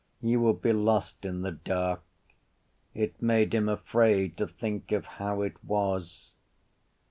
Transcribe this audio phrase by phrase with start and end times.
[0.19, 2.01] You would be lost in the dark.
[2.95, 6.33] It made him afraid to think of how it was.